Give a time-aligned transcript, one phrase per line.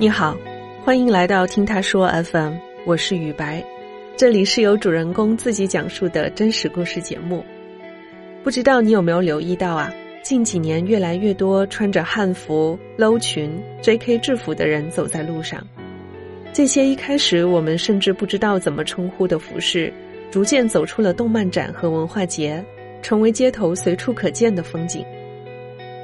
[0.00, 0.36] 你好，
[0.84, 2.54] 欢迎来到听他说 FM，
[2.86, 3.64] 我是雨白，
[4.16, 7.44] 这里是由主人公自己讲述的真实故事节目。
[8.44, 9.92] 不知道你有没有留意到啊？
[10.22, 14.18] 近几年越来越多穿着汉服、搂裙、J.K.
[14.18, 15.66] 制服的人走在路上，
[16.52, 19.92] 这些一开始我们甚至不知道怎么称呼的服饰，
[20.30, 22.64] 逐渐走出了动漫展和文化节，
[23.00, 25.04] 成为街头随处可见的风景。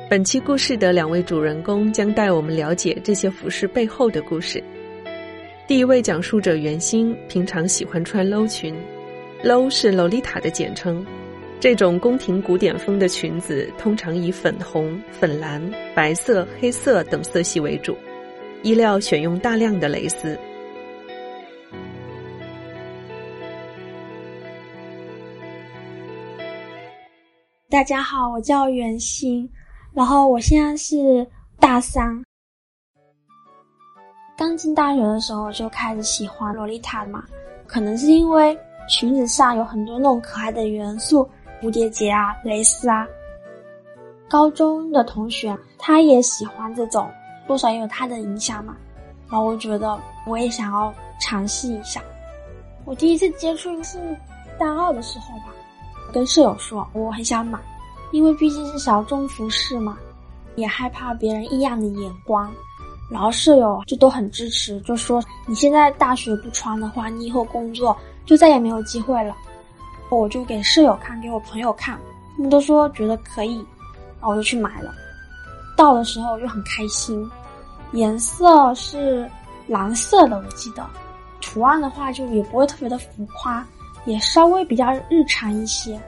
[0.08, 4.62] 本期故事的两位主人公将带我们了解这些服饰背后的故事。
[5.66, 8.76] 第一位讲述者袁心，平常喜欢穿搂裙，
[9.42, 11.04] 搂是洛丽塔的简称。
[11.58, 15.60] 这种宫廷古典风的裙子通常以粉红、粉蓝、
[15.94, 17.96] 白色、黑色等色系为主，
[18.64, 20.40] 衣料选用大量的蕾丝。
[27.68, 29.46] 大家好，我叫袁心。
[29.92, 31.26] 然后我现在是
[31.60, 32.24] 大三，
[34.34, 37.22] 刚进大学的时候就开始喜欢洛丽塔嘛，
[37.66, 41.28] 可能是因为裙子上有很多那种可爱的元素，
[41.60, 43.06] 蝴蝶结啊、蕾丝啊。
[44.26, 47.06] 高中的同学他也喜欢这种，
[47.46, 48.76] 多少也有他的影响嘛。
[49.30, 52.02] 然后我觉得我也想要尝试一下。
[52.84, 53.98] 我第一次接触是
[54.58, 55.46] 大二的时候吧，
[56.12, 57.58] 跟舍友说我很想买。
[58.12, 59.98] 因为毕竟是小众服饰嘛，
[60.54, 62.52] 也害怕别人异样的眼光，
[63.10, 69.34] 然后舍友就都很支持，就说你现在大学不穿的话，你以后工作就再也没有机会了。
[70.10, 71.98] 我就给舍友看，给我朋友看，
[72.36, 73.56] 他们都说觉得可以，
[74.20, 74.94] 然后我就去买了。
[75.76, 77.30] 到的时候就很开心，
[77.92, 79.30] 颜色是
[79.66, 80.84] 蓝色的，我记得，
[81.40, 83.66] 图案的话就也不会特别的浮夸，
[84.04, 86.00] 也稍微比较日常一些。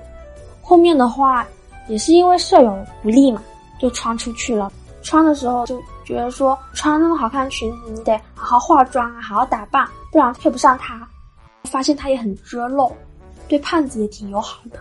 [0.62, 1.46] 后面的话。
[1.88, 3.40] 也是因为舍友不利嘛，
[3.78, 4.72] 就穿出去了。
[5.04, 11.08] 穿的时候就觉得说，穿那么好看的裙子，你得好好化妆啊，好好打扮，不然配不上它。
[11.62, 12.92] 发现它也很遮肉，
[13.46, 14.80] 对胖子也挺友好的。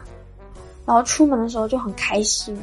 [0.84, 2.60] 然后出门的时候就很开心，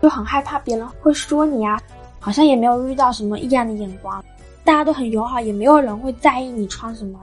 [0.00, 1.80] 就很害怕别人会说你啊，
[2.20, 4.24] 好像也没有遇到什么异样的眼光，
[4.64, 7.18] 大家都很友好，也没有人会在意你穿什么。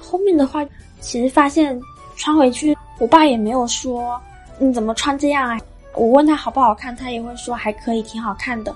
[0.00, 0.64] 后面的话，
[1.00, 1.80] 其实发现
[2.16, 4.20] 穿回去，我爸也没有说。
[4.58, 5.58] 你怎么穿这样啊？
[5.94, 8.74] 我问他好不好看，他也会说还可以，挺好看的。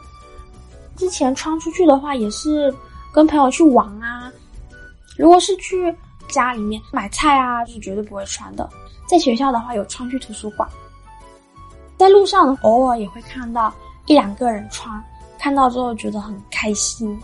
[0.96, 2.74] 之前穿出去的话，也是
[3.12, 4.30] 跟朋友去玩啊。
[5.16, 5.94] 如果是去
[6.28, 8.68] 家里面买菜啊，是绝对不会穿的。
[9.06, 10.68] 在学校的话，有穿去图书馆。
[12.00, 13.70] 在路上偶尔也会看到
[14.06, 15.04] 一两个人穿，
[15.38, 17.14] 看到之后觉得很开心。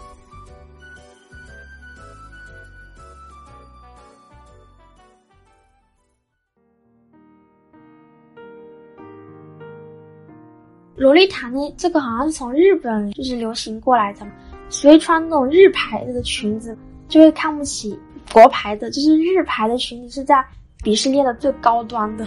[10.94, 11.74] 洛丽塔呢？
[11.78, 14.26] 这个好像是从日本就是流行过来的，
[14.68, 16.76] 所以穿那种日牌的裙子
[17.08, 17.98] 就会看不起
[18.30, 18.90] 国牌的。
[18.90, 20.44] 就是日牌的裙子是在
[20.82, 22.26] 鄙视链的最高端的，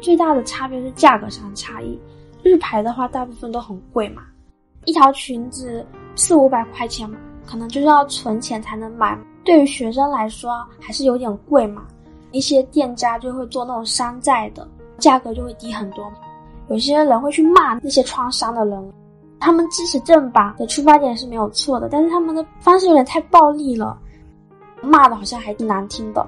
[0.00, 1.98] 最大的差别是价格上的差异。
[2.42, 4.22] 日牌的话，大部分都很贵嘛，
[4.84, 5.84] 一条裙子
[6.14, 9.18] 四五百块钱嘛，可能就是要存钱才能买。
[9.44, 11.84] 对于学生来说，还是有点贵嘛。
[12.32, 14.66] 一些店家就会做那种山寨的，
[14.98, 16.12] 价格就会低很多。
[16.68, 18.92] 有些人会去骂那些穿山的人，
[19.40, 23.98] 他们支持正版的出发点是没有错的，但是他们的方式有点太暴力了，
[24.82, 26.26] 骂的好像还挺难听的。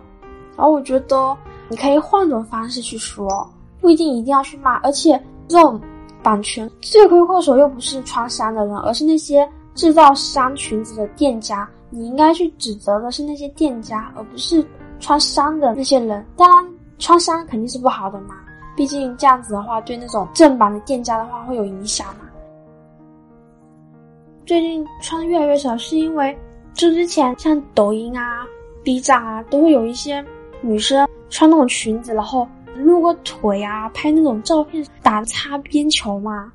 [0.56, 1.36] 然后我觉得
[1.68, 3.48] 你可以换种方式去说，
[3.88, 4.74] 不一定一定要去骂。
[4.80, 5.18] 而且
[5.48, 5.80] 这种
[6.22, 11.66] 版权罪魁祸首又不是穿山的人，而是那些制造山裙子的店家。
[11.88, 14.62] 你应该去指责的是那些店家，而不是
[15.00, 16.22] 穿山的那些人。
[16.36, 18.34] 当然，穿山肯定是不好的嘛。
[18.76, 22.26] 毕竟这样子的话，对那种正版的店家的话会有影响嘛。
[24.44, 26.36] 最近穿的越来越少，是因为
[26.74, 28.44] 就之前像抖音啊、
[28.84, 30.22] B 站啊，都会有一些
[30.60, 32.46] 女生穿那种裙子，然后
[32.84, 36.52] 露个腿啊，拍那种照片打擦边球嘛。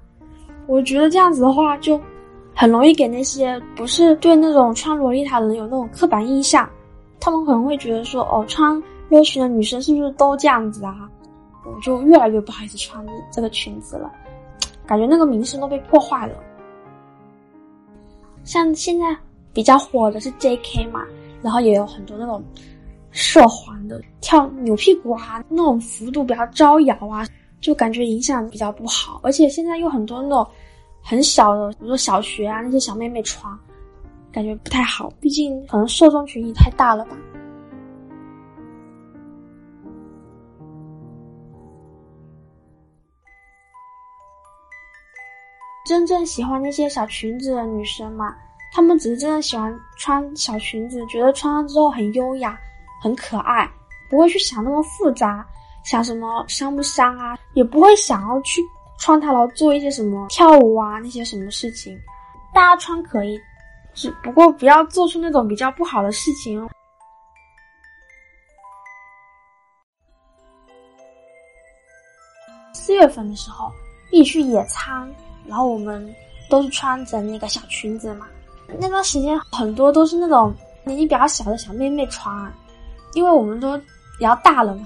[0.65, 1.99] 我觉得这样子的话，就
[2.55, 6.69] 很容易给那些不是对那种穿洛丽塔的人有那种刻板印象，
[7.19, 11.09] 他们可能会觉得说，哦，穿勒裙的女生是不是都这样子啊？
[11.65, 14.11] 我就越来越不好意思穿这个裙子了，
[14.85, 16.33] 感觉那个名声都被破坏了。
[18.43, 19.15] 像现在
[19.53, 20.85] 比较火的是 J.K.
[20.87, 21.05] 嘛，
[21.41, 22.43] 然后也有很多那种
[23.13, 27.25] 涉黄的跳扭屁股啊那种幅度比较招摇啊
[27.61, 29.21] 就感觉影响比较不好。
[29.23, 30.45] 而且现在有很多那种
[31.01, 33.57] 很小的比如说小学啊那些小妹妹穿
[34.31, 37.15] 感觉不太好毕竟可能受众群体太大了吧。
[45.85, 48.33] 真正喜欢那些小裙子的女生嘛
[48.71, 52.57] 她们只是真的喜欢穿小裙子觉得穿上之后很优雅
[53.03, 53.69] 很可爱，
[54.09, 55.45] 不会去想那么复杂，
[55.83, 58.61] 想什么香不香啊，也不会想要去
[58.97, 61.99] 穿它来做一些什么跳舞啊那些什么事情。
[62.53, 63.37] 大家穿可以，
[63.93, 66.69] 只不过不要做出那种比较不好的事情哦。
[72.73, 73.69] 四月份的时候，
[74.11, 75.13] 一起去野餐，
[75.45, 76.15] 然后我们
[76.49, 78.27] 都是穿着那个小裙子嘛。
[78.79, 82.51] 那段时间很多都是那种年纪比较小的小妹妹穿，
[83.13, 84.85] 因为我们都比较大了嘛。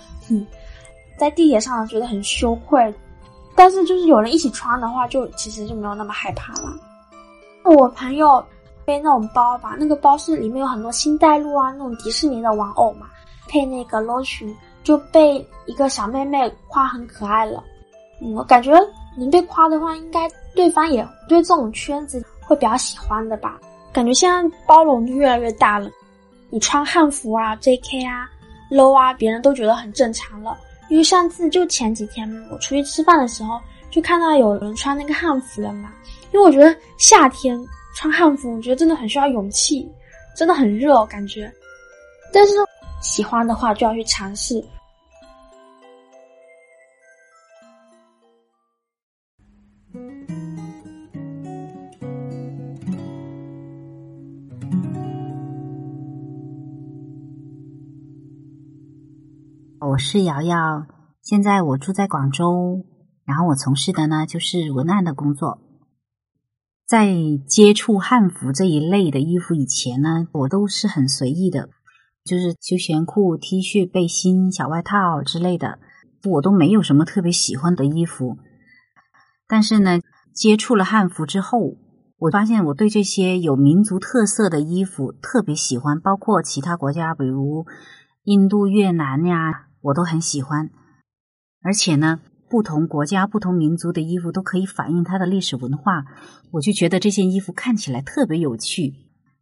[1.17, 2.93] 在地铁上觉得很羞愧，
[3.55, 6.71] 但是就是有人一起穿的话，就其实就没有那么害怕了。
[7.63, 8.43] 我朋友
[8.85, 13.07] 背那种包吧，那个包是里面有很多星黛露啊那种迪士尼的玩偶嘛，
[13.47, 17.63] 配那个 lo 裙，就被一个小妹妹夸很可爱了。
[18.35, 18.71] 我感觉
[19.17, 23.59] 能被夸的话，应该对方也对这种圈子会比较喜欢的吧。
[23.91, 25.89] 感觉现在包容度越来越大了，
[26.49, 28.29] 你穿汉服啊、JK 啊、
[28.71, 30.57] low 啊，别人都觉得很正常了。
[30.89, 33.59] 因为上次就前几天我出去吃饭的时候，
[33.91, 35.93] 就看到有人穿那个汉服了嘛。
[36.31, 37.59] 因为我觉得夏天
[37.95, 39.89] 穿汉服，我觉得真的很需要勇气，
[40.35, 41.51] 真的很热感觉。
[42.33, 42.53] 但是
[43.01, 44.63] 喜欢的话就要去尝试。
[59.97, 60.85] 我是瑶瑶，
[61.23, 62.85] 现在我住在广州，
[63.25, 65.59] 然后我从事的呢就是文案的工作。
[66.85, 67.15] 在
[67.47, 71.69] 接触汉服这一类的衣服以前呢，我都是很随意的，
[72.23, 75.79] 就是休闲裤、T 恤、背心、小外套之类的，
[76.29, 78.37] 我都没有什么特别喜欢的衣服。
[79.47, 79.99] 但是呢，
[80.31, 81.75] 接触了汉服之后，
[82.19, 87.65] 我发现我对这些有民族特色的衣服特别喜欢，包括其他国家，比如
[88.25, 89.63] 印度、越南呀。
[89.87, 90.69] 我都很喜欢，
[91.63, 92.19] 而且呢，
[92.49, 96.03] 不同国家、不同民族的衣服都可以反映它的历史文化，
[96.51, 98.93] 我就觉得这件衣服看起来特别有趣。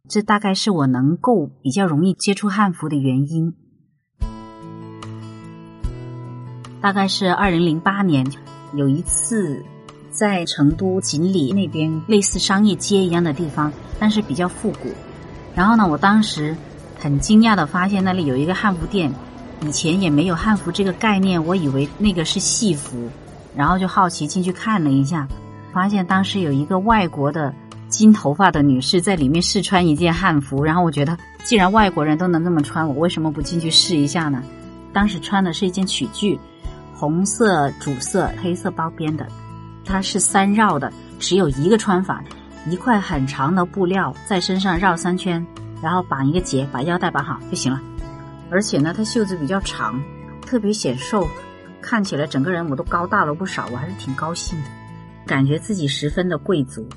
[0.08, 3.54] 这大概是我能够比较容易接触汉服的原因。
[6.80, 8.24] 大概是二零零八年，
[8.72, 9.64] 有一次
[10.12, 14.90] 在成都锦里那边类似商业街一样的地方，但是比较复古。
[15.56, 16.56] 然后呢，我当时
[17.00, 19.12] 很惊讶的发现那里有一个汉服店。
[19.62, 23.08] 以前也没有汉服这个概念，我以为那个是戏服，
[23.56, 25.26] 然后就好奇进去看了一下，
[25.72, 27.54] 发现当时有一个外国的
[27.88, 34.42] 金头发的女士在里面试穿一件汉服，然后我觉得既然外国人都能那么穿，我为什么不进去试一下呢？
[34.92, 36.38] 当时穿的是一件曲裾，
[36.94, 39.26] 红色主色，黑色包边的，
[39.84, 42.22] 它是三绕的，只有一个穿法，
[42.68, 45.44] 一块很长的布料在身上绕三圈，
[45.82, 47.80] 然后绑一个结，把腰带绑好就行了。
[48.48, 50.00] 而且呢，它袖子比较长，
[50.42, 51.26] 特别显瘦，
[51.80, 54.68] 看起来整个人我都高大了不少，我还是挺高兴的，
[55.26, 56.88] 感觉自己十分的贵族。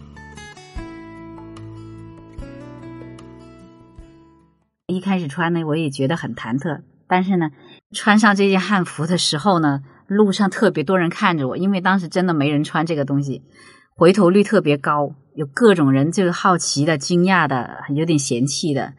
[4.86, 7.50] 一开始穿呢，我也觉得很忐忑，但是呢，
[7.94, 13.44] 穿上这件汉服的时候呢，路上特别多人看着我，因为当时真的没人穿这个东西，
[13.96, 18.94] 回头率特别高，有各种人就是好奇的、惊讶的、有点嫌弃的。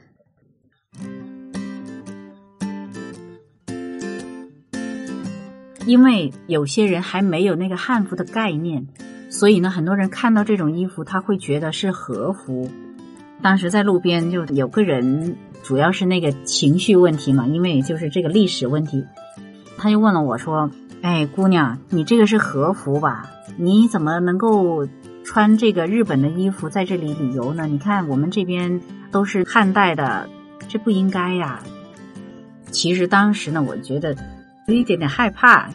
[5.87, 8.87] 因为有些人还没有那个汉服的概念，
[9.31, 12.71] 所以呢，很多人看到这种衣服，他会觉得是和服。
[13.43, 19.07] 当时在路边就有个人，主要是那个情绪问题嘛，因为就是这个历史问题，
[19.79, 20.71] 他就问了我说
[21.01, 23.31] ：“哎，姑娘，你这个是和服吧？
[23.57, 24.87] 你怎么能够
[25.25, 27.67] 穿这个日本的衣服在这里旅游呢？
[27.67, 30.29] 你看我们这边都是汉代的，
[30.69, 31.63] 这不应该呀。”
[32.71, 34.15] 其实当时呢，我觉得。
[34.71, 35.69] 有一点点害怕，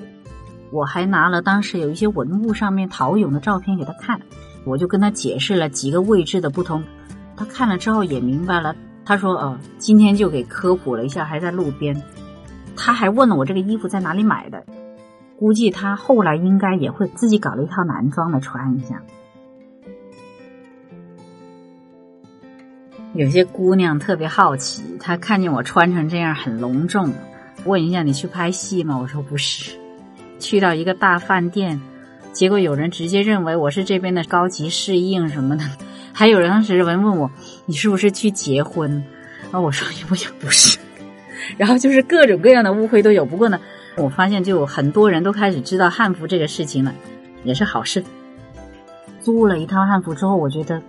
[0.71, 4.21] 我还拿了当时有一些文物上面陶俑的照片给他看，
[4.63, 6.81] 我就跟他解释了几个位置的不同，
[7.35, 8.73] 他看了之后也明白了。
[9.03, 12.01] 他说：“哦，今天就给科普了一下，还在路边。”
[12.77, 14.63] 他还问了我这个衣服在哪里买的，
[15.37, 19.01] 估计他后来应该也会自己搞了一套男装的穿一下。
[23.13, 27.13] 有些姑娘特别好奇，她看见我穿成这样很隆重。
[27.65, 28.97] 问一下你去拍戏吗？
[28.97, 29.71] 我说不是，
[30.39, 31.81] 去到一个大饭店，
[32.31, 35.63] 结果有人直接认为我是这边的高级侍应什么的，
[36.13, 37.29] 还有人当时问问我
[37.65, 39.03] 你是不是去结婚？
[39.51, 40.77] 啊，我说我也不是，
[41.57, 43.25] 然后就是各种各样的误会都有。
[43.25, 43.59] 不过呢，
[43.97, 46.93] 我发现就很多人都开始知道汉服这个事情了，
[47.43, 48.03] 也是好事。
[49.21, 50.81] 租了一套汉服之后，我觉得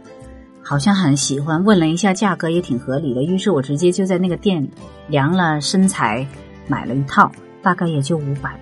[0.63, 4.69] 好像很喜欢，问了一下价格也挺合理的，于是我直接就在那个店
[5.09, 6.27] 量了身材，
[6.69, 7.33] 买了一套，
[7.63, 8.61] 大概也就五百。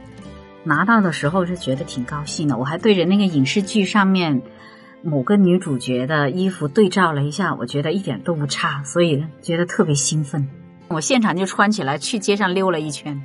[0.62, 4.42] 拿到的时候是觉得挺高兴的，我还对着那个影视剧上面
[5.02, 10.48] 某个女主角的衣服对照了一下，我觉得一点都不差，所以觉得特别兴奋。
[10.88, 13.22] 我现场就穿起来去街上溜了一圈。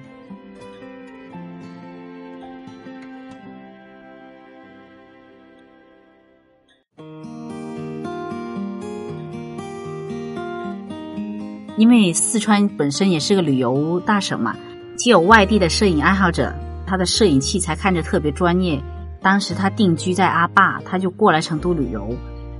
[11.77, 14.57] 因为四川本身也是个旅游大省嘛，
[14.99, 16.53] 既有外地的摄影爱好者。
[16.85, 18.77] 他的摄影器材看着特别专业。
[19.21, 22.13] 当时他定居在阿坝，他就过来成都旅游。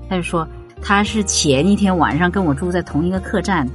[0.07, 0.47] 他就说
[0.81, 3.67] 他是前一天晚上跟我住在同一个客栈，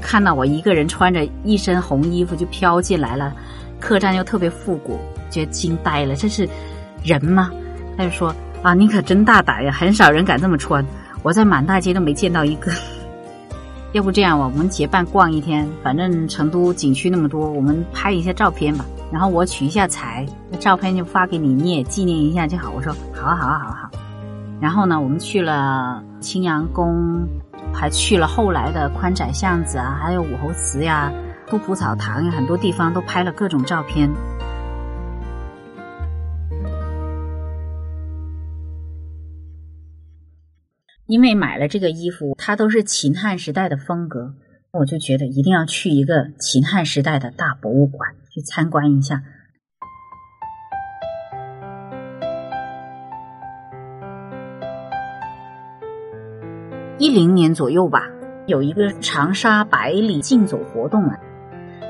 [0.00, 3.34] 看到我一个人穿着一身红衣服就飘进来了。
[3.80, 4.96] 客栈又特别复古，
[5.28, 6.48] 觉得惊呆了，这是
[7.02, 7.50] 人吗？
[7.96, 10.86] 他就说啊，你可真大胆呀，很少人敢这么穿，
[11.24, 12.70] 我在满大街都没见到一个。
[13.94, 18.84] 要不这样吧，我们结伴逛一天，反正成都景区那么多，我们拍一下照片吧。
[19.12, 22.72] 然后我取一下材，那照片就发给你，你也纪念一下就好。
[22.74, 23.90] 我说好啊好啊好啊好。
[24.60, 27.24] 然后呢，我们去了青羊宫，
[27.72, 31.12] 还去了后来的宽窄巷子啊，还有武侯祠呀、
[31.46, 34.10] 杜甫草堂呀，很多地方都拍了各种照片。
[41.06, 44.34] 因为买了这个衣服，它都是秦汉时代的风格，
[44.72, 49.22] 我就觉得一定要去一个秦汉时代的大博物馆去参观一下。
[56.96, 58.08] 一零年左右吧，
[58.46, 61.18] 有一个长沙百里竞走活动啊，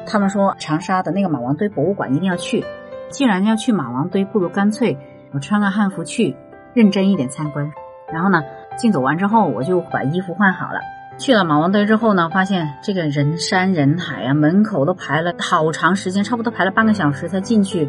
[0.09, 2.65] 他们说长沙的那个马王堆博物馆一定要去。
[3.11, 4.99] 既然要去马王堆，不如干脆
[5.31, 6.35] 我穿个汉服去，
[6.75, 7.71] 认真一点参观。
[8.13, 8.43] 然后呢？
[8.77, 10.81] 竞走完之后，我就把衣服换好了。
[11.17, 17.89] 去了马王堆之后呢，发现这个人山人海啊，门口都排了好长时间，差不多排了半个小时才进去。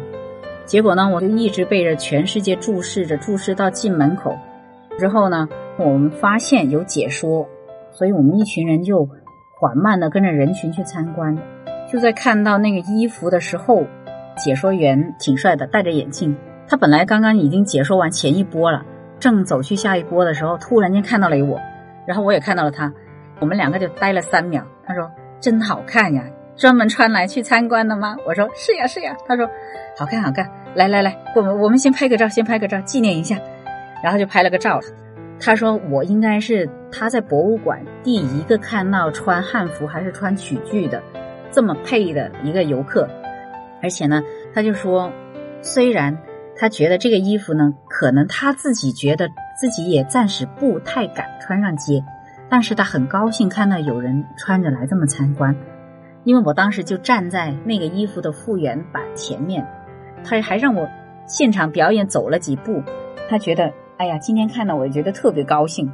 [0.64, 4.36] 结果呢，我就一直被着全世界注视着，注视到进门口
[4.98, 7.48] 之后呢，我们发现有解说，
[7.92, 9.08] 所以我们一群人就
[9.60, 11.36] 缓慢的跟着人群去参观。
[11.92, 13.84] 就在看到那个衣服的时候，
[14.36, 16.36] 解说员挺帅的，戴着眼镜。
[16.68, 18.84] 他本来刚刚已经解说完前一波了。
[19.18, 21.60] 正走去下一波的时候，突然间看到了我，
[22.06, 22.92] 然后我也看到了他，
[23.40, 24.62] 我们两个就呆了三秒。
[24.84, 26.22] 他说：“真好看呀，
[26.56, 29.48] 专门穿来去参观的吗？”我说：“是呀，是呀。”他说
[29.98, 33.36] ：“好看，好看，来来来，我们我们先拍个照，先拍个照纪念一下。”
[34.04, 34.78] 然后就拍了个照。
[35.40, 41.02] 他说：“我应该是他在博物馆第一个看到穿汉服还是穿曲剧的
[41.50, 43.08] 这么配的一个游客，
[43.82, 44.22] 而且呢，
[44.54, 45.10] 他就说，
[45.62, 46.18] 虽然。”
[46.58, 52.04] 他觉得这个衣服呢，可能他自己觉得自己也暂时不太敢穿上街，
[52.46, 55.56] 但是他很高兴看到有人穿着来这么参观，
[56.22, 59.66] 因为我当时就站在那个衣服的复原版前面，
[60.22, 60.86] 他还让我
[61.26, 62.82] 现场表演走了几步，
[63.30, 65.90] 他觉得哎呀，今天看到我觉得特别高兴，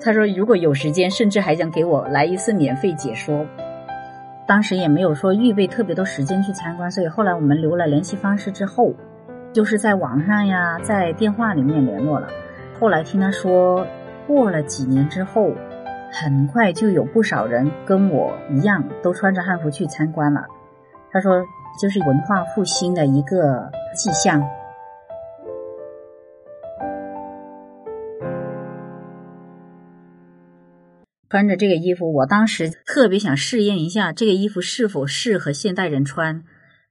[0.00, 3.46] 他说如果有时间，甚至还想给我来一次免费解说，
[4.44, 8.92] 当时也没有说预备特别多时间去参观，所以后来我们留了联系方式之后。
[9.58, 12.28] 就是在网上呀，在电话里面联络了。
[12.78, 13.84] 后来听他说，
[14.24, 15.52] 过了几年之后，
[16.12, 20.46] 很快就有不少人跟我一样，都穿着汉服去参观了。
[21.10, 21.44] 他说，
[21.82, 24.40] 就是文化复兴的一个迹象。
[31.28, 36.44] 穿着这个衣服，我当时特别想试验一下这个衣服是否适合现代人穿，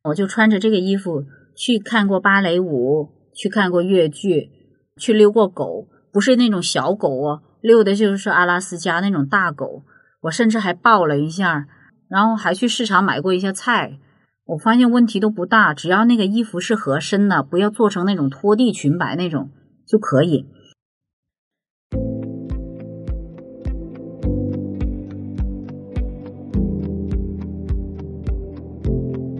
[0.03, 1.23] 我就穿着这个衣服。
[1.57, 4.51] 去看过芭蕾舞，去看过越剧，
[4.95, 9.81] 去遛过狗，不是那种小狗哦，遛的就是阿拉斯加那种大狗。
[10.21, 11.67] 我甚至还抱了一下，
[12.07, 13.97] 然后还去市场买过一些菜。
[14.45, 19.49] 我发现问题都不大，只要那个衣服是合身的，不要做成那种拖地裙摆那种
[19.87, 20.45] 就可以。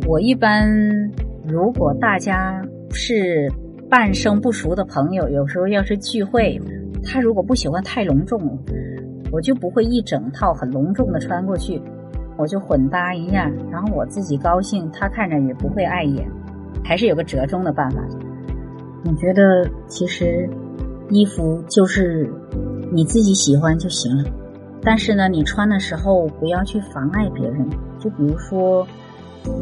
[0.07, 1.11] 我一般。
[1.47, 2.61] 如果大家
[2.91, 3.49] 是
[3.89, 6.59] 半生不熟的朋友，有时候要是聚会，
[7.05, 8.59] 他如果不喜欢太隆重，
[9.31, 11.81] 我就不会一整套很隆重的穿过去，
[12.37, 16.29] 我就混搭一下，然后我自己高兴，他看着也不会碍眼，
[16.83, 18.03] 还是有个折中的办法。
[19.05, 20.49] 我觉得其实
[21.09, 22.29] 衣服就是
[22.91, 24.25] 你自己喜欢就行了，
[24.81, 27.65] 但是呢，你穿的时候不要去妨碍别人，
[27.99, 28.85] 就比如说。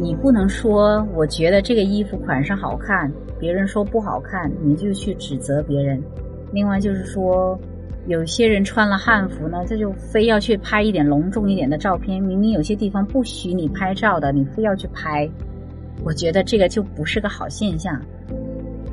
[0.01, 6.01] 你不能说我觉得这个衣服款式好看，别人说不好看，你就去指责别人。
[6.51, 7.60] 另外就是说，
[8.08, 12.22] 有些人穿了汉服呢，这就非要去拍一点隆重一点的照片。
[12.22, 15.30] 明明有些地方不许你拍照的，你非要去拍，
[16.04, 18.00] 我觉得这个就不是个好现象。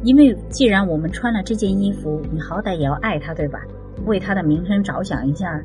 [0.03, 3.61] 因为既然我们穿了这件衣服，你好歹也要爱它，对吧？
[4.07, 5.61] 为它的名声着想一下。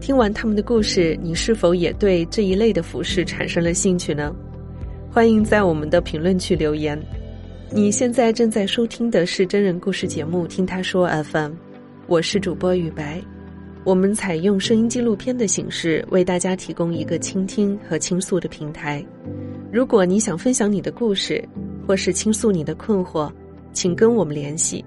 [0.00, 4.34] 听完他们的故事，你是否也对这一类的服饰产生了兴趣呢？
[5.10, 6.98] 欢迎在我们的评论区留言。
[7.70, 11.52] 你现在正在收听的是真人故事节目《听他说 FM》，
[12.06, 13.20] 我是主播雨白。
[13.84, 19.04] 我们采用声音纪录片的形式，为大家提供一个倾听和倾诉的平台。
[19.70, 21.46] 如果你想分享你的故事，
[21.86, 23.30] 或是倾诉你的困惑，
[23.74, 24.82] 请跟我们联系。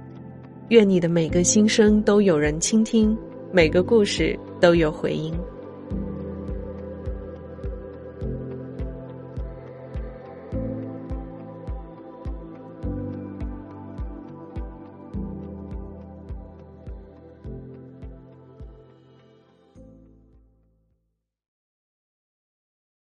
[0.70, 3.16] 愿你的每个心声都有人倾听，
[3.56, 5.32] 每个故事都有回音。